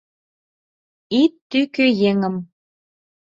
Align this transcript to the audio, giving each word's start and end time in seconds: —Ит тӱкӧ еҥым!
—Ит 1.21 1.33
тӱкӧ 1.49 1.85
еҥым! 2.09 2.35